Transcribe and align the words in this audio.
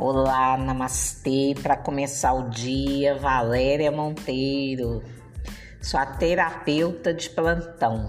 Olá, 0.00 0.56
namastê. 0.56 1.56
Para 1.60 1.76
começar 1.76 2.32
o 2.32 2.50
dia, 2.50 3.16
Valéria 3.16 3.90
Monteiro, 3.90 5.02
sua 5.82 6.06
terapeuta 6.06 7.12
de 7.12 7.28
plantão. 7.28 8.06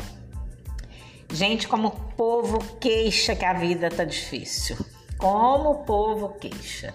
Gente, 1.34 1.68
como 1.68 1.88
o 1.88 2.14
povo 2.14 2.60
queixa 2.76 3.36
que 3.36 3.44
a 3.44 3.54
vida 3.54 3.90
tá 3.90 4.04
difícil. 4.04 4.78
Como 5.18 5.72
o 5.72 5.84
povo 5.84 6.36
queixa. 6.36 6.94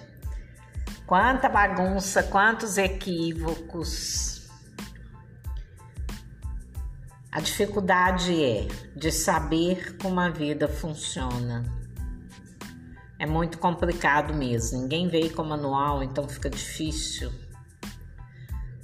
Quanta 1.09 1.49
bagunça, 1.49 2.23
quantos 2.23 2.79
equívocos. 2.79 4.49
A 7.33 7.41
dificuldade 7.41 8.45
é 8.45 8.69
de 8.95 9.11
saber 9.11 9.97
como 9.97 10.21
a 10.21 10.31
vida 10.31 10.69
funciona 10.69 11.84
é 13.25 13.27
muito 13.27 13.57
complicado 13.57 14.35
mesmo. 14.35 14.83
Ninguém 14.83 15.09
veio 15.09 15.33
com 15.33 15.43
manual, 15.43 16.03
então 16.03 16.29
fica 16.29 16.51
difícil, 16.51 17.33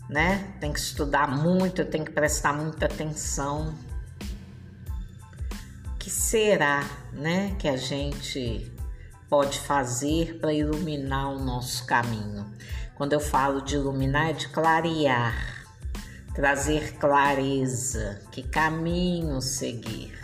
né? 0.08 0.54
Tem 0.58 0.72
que 0.72 0.78
estudar 0.78 1.28
muito, 1.28 1.84
tem 1.84 2.02
que 2.02 2.10
prestar 2.10 2.54
muita 2.54 2.86
atenção. 2.86 3.74
Que 5.98 6.08
será, 6.08 6.88
né, 7.12 7.54
que 7.58 7.68
a 7.68 7.76
gente 7.76 8.72
pode 9.28 9.60
fazer 9.60 10.38
para 10.40 10.54
iluminar 10.54 11.32
o 11.32 11.38
nosso 11.38 11.84
caminho? 11.84 12.50
Quando 12.94 13.12
eu 13.12 13.20
falo 13.20 13.60
de 13.60 13.74
iluminar, 13.74 14.30
é 14.30 14.32
de 14.32 14.48
clarear, 14.48 15.66
trazer 16.34 16.96
clareza, 16.96 18.22
que 18.32 18.42
caminho 18.42 19.42
seguir. 19.42 20.18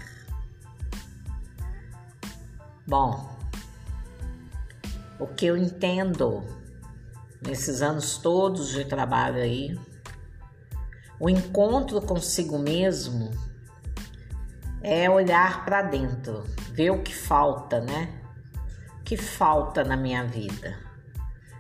Bom, 2.87 3.36
o 5.19 5.27
que 5.27 5.47
eu 5.47 5.57
entendo 5.57 6.45
nesses 7.41 7.83
anos 7.83 8.19
todos 8.19 8.71
de 8.71 8.85
trabalho 8.85 9.37
aí, 9.37 9.79
o 11.19 11.31
encontro 11.31 12.01
consigo 12.03 12.59
mesmo 12.59 13.31
é 14.83 15.09
olhar 15.09 15.65
para 15.65 15.83
dentro, 15.83 16.45
ver 16.73 16.91
o 16.91 17.03
que 17.03 17.15
falta, 17.15 17.81
né? 17.81 18.21
O 19.01 19.03
que 19.03 19.17
falta 19.17 19.83
na 19.83 19.97
minha 19.97 20.25
vida? 20.25 20.79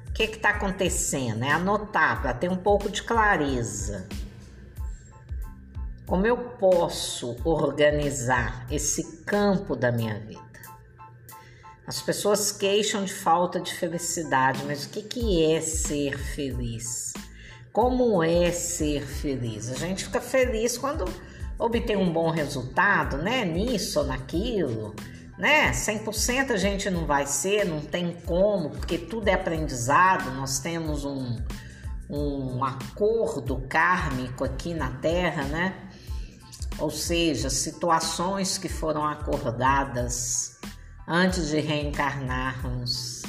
O 0.09 0.12
que 0.12 0.25
está 0.25 0.51
acontecendo? 0.51 1.43
É 1.43 1.51
anotar 1.51 2.21
para 2.21 2.34
ter 2.34 2.51
um 2.51 2.57
pouco 2.57 2.89
de 2.91 3.03
clareza. 3.03 4.07
Como 6.07 6.27
eu 6.27 6.37
posso 6.37 7.37
organizar 7.45 8.67
esse 8.71 9.23
campo 9.25 9.75
da 9.75 9.91
minha 9.91 10.21
vida? 10.21 10.56
As 11.87 12.03
pessoas 12.03 12.51
queixam 12.51 13.05
de 13.05 13.15
falta 13.15 13.61
de 13.61 13.73
felicidade, 13.73 14.65
mas 14.67 14.84
o 14.84 14.89
que, 14.89 15.03
que 15.03 15.45
é 15.53 15.61
ser 15.61 16.19
feliz? 16.19 17.15
Como 17.73 18.25
é 18.25 18.51
ser 18.51 19.06
feliz? 19.06 19.70
A 19.70 19.77
gente 19.77 20.05
fica 20.05 20.20
feliz 20.20 20.77
quando 20.77 21.05
obtém 21.56 21.97
um 21.97 22.12
bom 22.12 22.31
resultado, 22.31 23.19
né? 23.19 23.45
Nisso 23.45 24.01
ou 24.01 24.06
naquilo, 24.06 24.97
né? 25.39 25.70
100% 25.70 26.51
a 26.51 26.56
gente 26.56 26.91
não 26.91 27.06
vai 27.06 27.25
ser, 27.25 27.65
não 27.65 27.81
tem 27.81 28.17
como, 28.27 28.71
porque 28.71 28.98
tudo 28.98 29.28
é 29.28 29.34
aprendizado, 29.34 30.33
nós 30.33 30.59
temos 30.59 31.05
um, 31.05 31.39
um 32.11 32.65
acordo 32.65 33.62
kármico 33.69 34.43
aqui 34.43 34.75
na 34.75 34.91
Terra, 34.91 35.45
né? 35.45 35.75
Ou 36.81 36.91
seja, 36.91 37.48
situações 37.48 38.59
que 38.59 38.69
foram 38.69 39.05
acordadas 39.05 40.56
antes 41.07 41.49
de 41.51 41.61
reencarnarmos. 41.61 43.23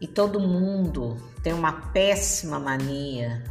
E 0.00 0.06
todo 0.06 0.40
mundo 0.40 1.16
tem 1.42 1.52
uma 1.52 1.72
péssima 1.92 2.58
mania 2.58 3.42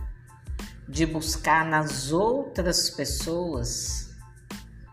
de 0.88 1.06
buscar 1.06 1.66
nas 1.66 2.12
outras 2.12 2.90
pessoas 2.90 4.10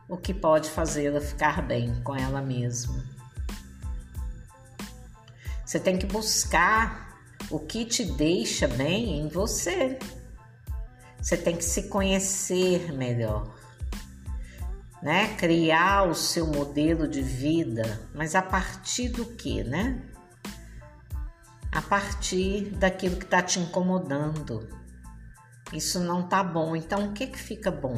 o 0.08 0.16
que 0.16 0.32
pode 0.32 0.70
fazê-la 0.70 1.20
ficar 1.20 1.62
bem 1.62 2.00
com 2.02 2.14
ela 2.14 2.40
mesma. 2.40 3.04
Você 5.64 5.80
tem 5.80 5.98
que 5.98 6.06
buscar 6.06 7.18
o 7.50 7.58
que 7.58 7.84
te 7.84 8.04
deixa 8.04 8.68
bem 8.68 9.18
em 9.18 9.28
você. 9.28 9.98
Você 11.20 11.36
tem 11.36 11.56
que 11.56 11.64
se 11.64 11.88
conhecer 11.88 12.92
melhor 12.92 13.55
né? 15.06 15.36
Criar 15.36 16.02
o 16.02 16.16
seu 16.16 16.48
modelo 16.48 17.06
de 17.06 17.22
vida, 17.22 18.00
mas 18.12 18.34
a 18.34 18.42
partir 18.42 19.08
do 19.08 19.24
que, 19.24 19.62
né? 19.62 20.02
A 21.70 21.80
partir 21.80 22.70
daquilo 22.70 23.14
que 23.14 23.24
está 23.24 23.40
te 23.40 23.60
incomodando. 23.60 24.68
Isso 25.72 26.00
não 26.00 26.26
tá 26.26 26.42
bom. 26.42 26.74
Então 26.74 27.10
o 27.10 27.12
que 27.12 27.28
que 27.28 27.38
fica 27.38 27.70
bom? 27.70 27.96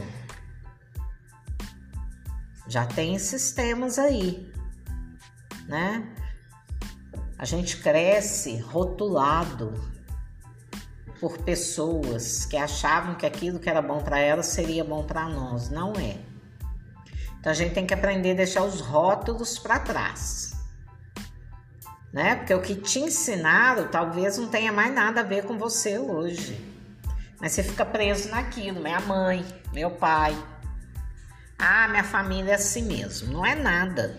Já 2.69 2.85
tem 2.85 3.19
sistemas 3.19 3.99
aí, 3.99 4.53
né? 5.67 6.15
A 7.39 7.47
gente 7.47 7.79
cresce 7.79 8.59
rotulado 8.59 9.73
por 11.19 11.39
pessoas 11.39 12.45
que 12.45 12.59
achavam 12.59 13.15
que 13.15 13.25
aquilo 13.25 13.59
que 13.59 13.71
era 13.71 13.81
bom 13.81 14.03
para 14.03 14.19
elas 14.19 14.49
seria 14.49 14.85
bom 14.85 15.05
para 15.05 15.27
nós. 15.27 15.71
Não 15.71 15.95
é. 15.95 16.28
Então 17.49 17.55
a 17.55 17.57
gente 17.57 17.73
tem 17.73 17.87
que 17.87 17.95
aprender 17.95 18.33
a 18.33 18.35
deixar 18.35 18.63
os 18.63 18.83
rótulos 18.83 19.59
para 19.59 19.79
trás. 19.79 20.53
Né? 22.13 22.35
Porque 22.35 22.53
o 22.53 22.61
que 22.61 22.75
te 22.75 22.99
ensinaram 22.99 23.89
talvez 23.89 24.37
não 24.37 24.49
tenha 24.49 24.71
mais 24.71 24.95
nada 24.95 25.23
a 25.23 25.25
ver 25.25 25.45
com 25.45 25.57
você 25.57 25.99
hoje. 25.99 26.63
Mas 27.41 27.53
você 27.53 27.63
fica 27.63 27.87
preso 27.87 28.29
naquilo, 28.29 28.83
minha 28.83 29.01
mãe, 29.01 29.47
meu 29.73 29.93
pai. 29.93 30.37
Ah, 31.59 31.89
minha 31.89 32.05
família 32.05 32.53
é 32.53 32.55
assim 32.57 32.83
mesmo. 32.83 33.33
Não 33.33 33.47
é 33.47 33.55
nada. 33.55 34.19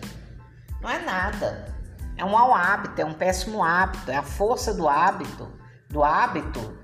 Não 0.80 0.90
é 0.90 0.98
nada. 0.98 1.72
É 2.16 2.24
um 2.24 2.30
mau 2.30 2.52
hábito, 2.52 3.00
é 3.00 3.04
um 3.04 3.14
péssimo 3.14 3.62
hábito, 3.62 4.10
é 4.10 4.16
a 4.16 4.24
força 4.24 4.74
do 4.74 4.88
hábito, 4.88 5.48
do 5.88 6.02
hábito, 6.02 6.76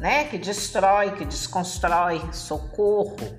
né? 0.00 0.24
Que 0.24 0.36
destrói, 0.36 1.12
que 1.12 1.24
desconstrói. 1.24 2.20
Socorro. 2.32 3.38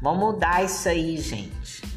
Vamos 0.00 0.34
mudar 0.34 0.62
isso 0.62 0.88
aí, 0.88 1.16
gente. 1.16 1.95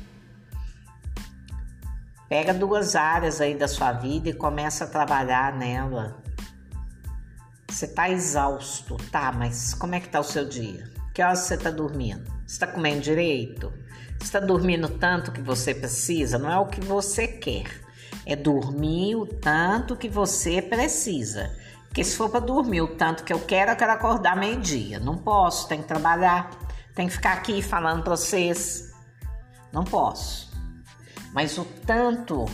Pega 2.29 2.53
duas 2.53 2.95
áreas 2.95 3.41
aí 3.41 3.55
da 3.55 3.67
sua 3.67 3.91
vida 3.91 4.29
e 4.29 4.33
começa 4.33 4.83
a 4.83 4.87
trabalhar 4.87 5.51
nela. 5.57 6.21
Você 7.67 7.87
tá 7.87 8.07
exausto, 8.07 8.97
tá? 9.11 9.31
Mas 9.31 9.73
como 9.73 9.95
é 9.95 9.99
que 9.99 10.09
tá 10.09 10.19
o 10.19 10.23
seu 10.23 10.47
dia? 10.47 10.87
Que 11.11 11.23
horas 11.23 11.39
você 11.39 11.57
tá 11.57 11.71
dormindo? 11.71 12.31
Você 12.45 12.59
tá 12.59 12.67
comendo 12.67 13.01
direito? 13.01 13.73
Você 14.19 14.31
tá 14.31 14.45
dormindo 14.45 14.87
tanto 14.89 15.31
que 15.31 15.41
você 15.41 15.73
precisa? 15.73 16.37
Não 16.37 16.51
é 16.51 16.59
o 16.59 16.67
que 16.67 16.81
você 16.81 17.27
quer. 17.27 17.65
É 18.27 18.35
dormir 18.35 19.15
o 19.15 19.25
tanto 19.25 19.95
que 19.95 20.07
você 20.07 20.61
precisa. 20.61 21.51
Porque 21.87 22.03
se 22.03 22.15
for 22.15 22.29
para 22.29 22.41
dormir 22.41 22.81
o 22.81 22.95
tanto 22.95 23.23
que 23.23 23.33
eu 23.33 23.39
quero, 23.39 23.71
eu 23.71 23.75
quero 23.75 23.93
acordar 23.93 24.37
meio-dia. 24.37 24.99
Não 24.99 25.17
posso, 25.17 25.67
tem 25.67 25.81
que 25.81 25.87
trabalhar. 25.87 26.51
Tem 26.93 27.07
que 27.07 27.13
ficar 27.13 27.33
aqui 27.33 27.59
falando 27.63 28.03
para 28.03 28.15
vocês. 28.15 28.93
Não 29.73 29.83
posso. 29.83 30.48
Mas 31.33 31.57
o 31.57 31.65
tanto 31.65 32.45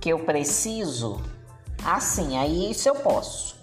que 0.00 0.10
eu 0.10 0.24
preciso, 0.24 1.22
assim, 1.84 2.38
aí 2.38 2.70
isso 2.70 2.88
eu 2.88 2.94
posso. 2.96 3.58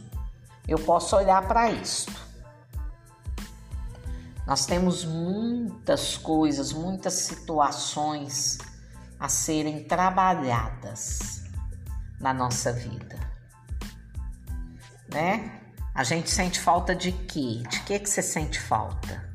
Eu 0.68 0.78
posso 0.78 1.16
olhar 1.16 1.48
para 1.48 1.72
isto. 1.72 2.28
Nós 4.46 4.66
temos 4.66 5.04
muitas 5.04 6.18
coisas, 6.18 6.72
muitas 6.72 7.14
situações 7.14 8.58
a 9.20 9.28
serem 9.28 9.84
trabalhadas 9.84 11.44
na 12.20 12.34
nossa 12.34 12.72
vida. 12.72 13.20
Né? 15.12 15.62
A 15.94 16.04
gente 16.04 16.30
sente 16.30 16.60
falta 16.60 16.96
de 16.96 17.12
quê? 17.12 17.64
De 17.70 17.82
que 17.82 18.00
que 18.00 18.10
você 18.10 18.22
sente 18.22 18.60
falta? 18.60 19.28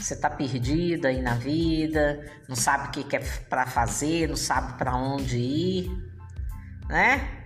Você 0.00 0.16
tá 0.16 0.30
perdida 0.30 1.08
aí 1.08 1.20
na 1.20 1.34
vida, 1.34 2.24
não 2.48 2.56
sabe 2.56 2.88
o 2.88 2.90
que, 2.90 3.04
que 3.04 3.16
é 3.16 3.20
para 3.48 3.66
fazer, 3.66 4.28
não 4.28 4.36
sabe 4.36 4.78
para 4.78 4.96
onde 4.96 5.36
ir, 5.36 5.90
né? 6.88 7.40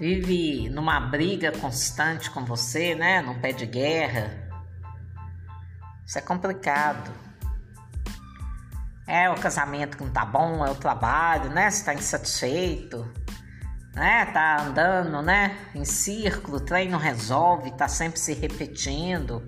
Vive 0.00 0.68
numa 0.70 0.98
briga 0.98 1.52
constante 1.52 2.28
com 2.30 2.44
você, 2.44 2.96
né? 2.96 3.22
Num 3.22 3.40
pé 3.40 3.52
de 3.52 3.64
guerra. 3.64 4.50
Isso 6.04 6.18
é 6.18 6.20
complicado. 6.20 7.12
É 9.06 9.30
o 9.30 9.34
casamento 9.36 9.96
que 9.96 10.04
não 10.04 10.10
tá 10.10 10.24
bom, 10.24 10.66
é 10.66 10.70
o 10.70 10.74
trabalho, 10.74 11.50
né? 11.50 11.70
Você 11.70 11.84
tá 11.84 11.94
insatisfeito, 11.94 13.08
né? 13.94 14.26
Tá 14.26 14.62
andando, 14.62 15.22
né? 15.22 15.56
Em 15.74 15.84
círculo, 15.84 16.56
o 16.56 16.60
trem 16.60 16.88
não 16.88 16.98
resolve, 16.98 17.70
tá 17.70 17.86
sempre 17.86 18.18
se 18.18 18.34
repetindo. 18.34 19.46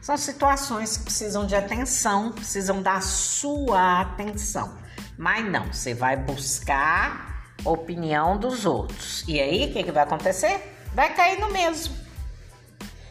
São 0.00 0.16
situações 0.16 0.96
que 0.96 1.04
precisam 1.04 1.46
de 1.46 1.54
atenção, 1.54 2.32
precisam 2.32 2.82
da 2.82 3.00
sua 3.00 4.00
atenção. 4.00 4.74
Mas 5.16 5.44
não, 5.50 5.70
você 5.72 5.92
vai 5.92 6.16
buscar 6.16 7.52
opinião 7.64 8.38
dos 8.38 8.64
outros. 8.64 9.24
E 9.28 9.38
aí, 9.38 9.66
o 9.66 9.72
que, 9.72 9.82
que 9.82 9.92
vai 9.92 10.04
acontecer? 10.04 10.74
Vai 10.94 11.14
cair 11.14 11.38
no 11.38 11.52
mesmo. 11.52 11.94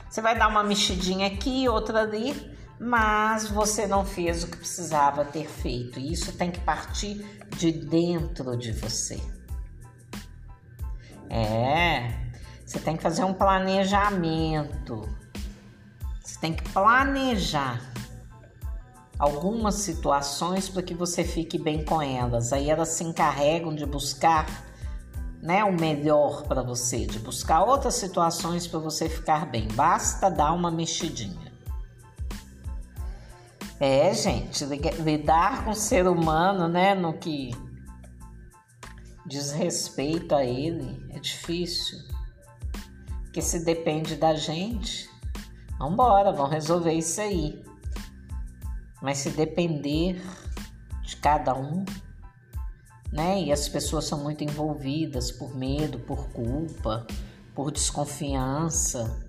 Você 0.09 0.21
vai 0.21 0.37
dar 0.37 0.47
uma 0.47 0.63
mexidinha 0.63 1.27
aqui, 1.27 1.69
outra 1.69 2.01
ali, 2.01 2.57
mas 2.79 3.47
você 3.47 3.85
não 3.85 4.03
fez 4.03 4.43
o 4.43 4.47
que 4.47 4.57
precisava 4.57 5.23
ter 5.23 5.47
feito. 5.47 5.99
E 5.99 6.11
isso 6.11 6.33
tem 6.33 6.49
que 6.49 6.59
partir 6.61 7.23
de 7.55 7.71
dentro 7.71 8.57
de 8.57 8.71
você. 8.71 9.21
É, 11.29 12.11
você 12.65 12.79
tem 12.79 12.97
que 12.97 13.03
fazer 13.03 13.23
um 13.23 13.33
planejamento. 13.33 15.07
Tem 16.41 16.53
que 16.53 16.67
planejar 16.69 17.81
algumas 19.17 19.75
situações 19.75 20.69
para 20.69 20.81
que 20.81 20.93
você 20.93 21.23
fique 21.23 21.57
bem 21.57 21.83
com 21.83 22.01
elas. 22.01 22.53
Aí 22.53 22.69
elas 22.69 22.89
se 22.89 23.03
encarregam 23.03 23.75
de 23.75 23.85
buscar 23.85 24.45
né, 25.41 25.63
o 25.63 25.73
melhor 25.73 26.43
para 26.43 26.61
você, 26.61 27.05
de 27.05 27.19
buscar 27.19 27.63
outras 27.63 27.95
situações 27.95 28.65
para 28.65 28.79
você 28.79 29.09
ficar 29.09 29.45
bem. 29.45 29.67
Basta 29.69 30.29
dar 30.29 30.53
uma 30.53 30.71
mexidinha. 30.71 31.49
É, 33.79 34.13
gente, 34.13 34.65
lidar 34.65 35.63
com 35.63 35.71
o 35.71 35.75
ser 35.75 36.05
humano, 36.07 36.67
né, 36.67 36.93
no 36.93 37.13
que 37.13 37.51
diz 39.25 39.51
respeito 39.51 40.35
a 40.35 40.43
ele, 40.43 41.05
é 41.11 41.19
difícil. 41.19 41.97
Porque 43.23 43.41
se 43.41 43.63
depende 43.63 44.15
da 44.15 44.33
gente, 44.33 45.09
vambora, 45.79 46.33
vamos 46.33 46.51
resolver 46.51 46.93
isso 46.93 47.21
aí. 47.21 47.63
Mas 49.01 49.19
se 49.19 49.29
depender 49.29 50.21
de 51.01 51.15
cada 51.15 51.55
um, 51.55 51.85
né? 53.11 53.41
E 53.41 53.51
as 53.51 53.69
pessoas 53.69 54.05
são 54.05 54.21
muito 54.21 54.43
envolvidas 54.43 55.31
por 55.31 55.55
medo, 55.55 55.99
por 55.99 56.27
culpa, 56.29 57.07
por 57.55 57.71
desconfiança. 57.71 59.25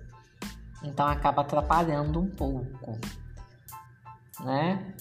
Então 0.83 1.07
acaba 1.07 1.41
atrapalhando 1.41 2.19
um 2.19 2.29
pouco, 2.29 2.99
né? 4.41 4.93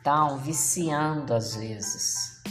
Então, 0.00 0.38
viciando 0.38 1.34
às 1.34 1.54
vezes. 1.54 2.42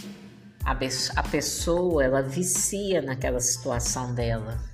A, 0.63 0.71
a 1.19 1.23
pessoa, 1.23 2.03
ela 2.03 2.21
vicia 2.21 3.01
naquela 3.01 3.39
situação 3.39 4.13
dela. 4.13 4.70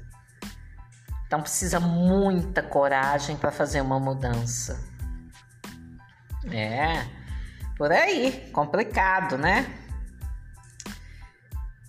Então 1.27 1.41
precisa 1.41 1.79
muita 1.79 2.63
coragem 2.63 3.35
para 3.35 3.51
fazer 3.51 3.81
uma 3.81 3.99
mudança. 3.99 4.81
É, 6.49 7.05
por 7.77 7.91
aí, 7.91 8.49
complicado, 8.53 9.37
né? 9.37 9.71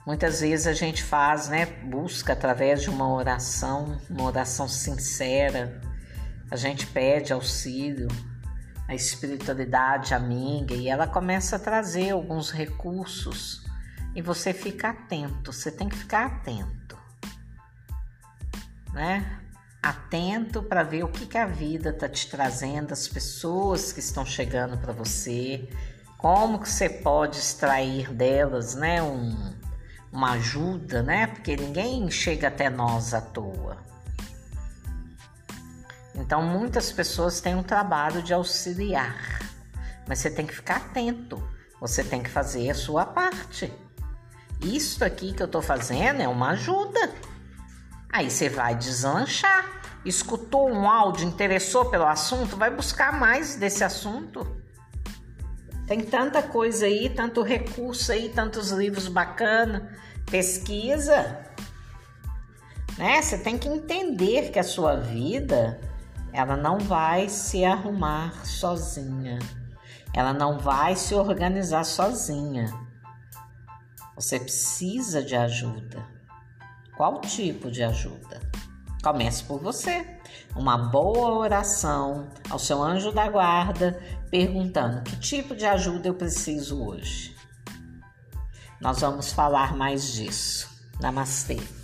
Muitas 0.04 0.40
vezes 0.40 0.66
a 0.66 0.72
gente 0.72 1.02
faz, 1.02 1.48
né? 1.48 1.66
Busca 1.66 2.32
através 2.32 2.82
de 2.82 2.90
uma 2.90 3.08
oração, 3.08 4.00
uma 4.10 4.24
oração 4.24 4.66
sincera. 4.66 5.80
A 6.50 6.56
gente 6.56 6.86
pede 6.86 7.32
auxílio, 7.32 8.08
a 8.88 8.94
espiritualidade 8.94 10.14
amiga 10.14 10.74
e 10.74 10.88
ela 10.88 11.06
começa 11.06 11.56
a 11.56 11.58
trazer 11.58 12.10
alguns 12.10 12.50
recursos 12.50 13.64
e 14.16 14.22
você 14.22 14.52
fica 14.52 14.88
atento. 14.88 15.52
Você 15.52 15.70
tem 15.70 15.88
que 15.88 15.96
ficar 15.96 16.26
atento, 16.26 16.97
né? 18.92 19.40
Atento 19.82 20.62
para 20.62 20.82
ver 20.82 21.04
o 21.04 21.08
que, 21.08 21.26
que 21.26 21.38
a 21.38 21.46
vida 21.46 21.90
está 21.90 22.08
te 22.08 22.28
trazendo, 22.28 22.92
as 22.92 23.06
pessoas 23.06 23.92
que 23.92 24.00
estão 24.00 24.26
chegando 24.26 24.76
para 24.78 24.92
você, 24.92 25.68
como 26.18 26.58
que 26.58 26.68
você 26.68 26.88
pode 26.88 27.38
extrair 27.38 28.12
delas, 28.12 28.74
né? 28.74 29.00
Um, 29.00 29.54
uma 30.12 30.32
ajuda, 30.32 31.02
né? 31.02 31.28
Porque 31.28 31.56
ninguém 31.56 32.10
chega 32.10 32.48
até 32.48 32.68
nós 32.68 33.14
à 33.14 33.20
toa. 33.20 33.78
Então, 36.14 36.42
muitas 36.42 36.90
pessoas 36.90 37.40
têm 37.40 37.54
um 37.54 37.62
trabalho 37.62 38.20
de 38.20 38.34
auxiliar, 38.34 39.40
mas 40.08 40.18
você 40.18 40.28
tem 40.28 40.44
que 40.44 40.54
ficar 40.54 40.76
atento, 40.78 41.40
você 41.80 42.02
tem 42.02 42.20
que 42.20 42.28
fazer 42.28 42.70
a 42.70 42.74
sua 42.74 43.06
parte. 43.06 43.72
Isso 44.60 45.04
aqui 45.04 45.32
que 45.32 45.42
eu 45.42 45.46
tô 45.46 45.62
fazendo 45.62 46.20
é 46.20 46.26
uma 46.26 46.50
ajuda. 46.50 47.12
Aí 48.10 48.30
você 48.30 48.48
vai 48.48 48.74
deslanchar. 48.74 49.80
Escutou 50.04 50.70
um 50.70 50.88
áudio, 50.88 51.26
interessou 51.26 51.86
pelo 51.86 52.06
assunto, 52.06 52.56
vai 52.56 52.70
buscar 52.70 53.12
mais 53.12 53.56
desse 53.56 53.84
assunto. 53.84 54.56
Tem 55.86 56.00
tanta 56.00 56.42
coisa 56.42 56.86
aí, 56.86 57.10
tanto 57.10 57.42
recurso 57.42 58.12
aí, 58.12 58.28
tantos 58.28 58.70
livros 58.70 59.08
bacanas. 59.08 59.82
Pesquisa. 60.30 61.44
Né? 62.96 63.20
Você 63.20 63.38
tem 63.38 63.58
que 63.58 63.68
entender 63.68 64.50
que 64.50 64.58
a 64.58 64.64
sua 64.64 64.96
vida 64.96 65.80
ela 66.32 66.56
não 66.56 66.78
vai 66.78 67.28
se 67.28 67.64
arrumar 67.64 68.44
sozinha. 68.44 69.38
Ela 70.14 70.32
não 70.32 70.58
vai 70.58 70.96
se 70.96 71.14
organizar 71.14 71.84
sozinha. 71.84 72.72
Você 74.14 74.38
precisa 74.38 75.22
de 75.22 75.36
ajuda. 75.36 76.17
Qual 76.98 77.20
tipo 77.20 77.70
de 77.70 77.80
ajuda? 77.84 78.40
Comece 79.04 79.44
por 79.44 79.60
você 79.60 80.04
uma 80.56 80.76
boa 80.76 81.38
oração 81.38 82.28
ao 82.50 82.58
seu 82.58 82.82
anjo 82.82 83.12
da 83.12 83.28
guarda, 83.28 84.02
perguntando 84.32 85.04
que 85.04 85.16
tipo 85.20 85.54
de 85.54 85.64
ajuda 85.64 86.08
eu 86.08 86.14
preciso 86.14 86.84
hoje. 86.84 87.36
Nós 88.80 89.00
vamos 89.00 89.32
falar 89.32 89.76
mais 89.76 90.12
disso. 90.12 90.68
Namastê. 91.00 91.77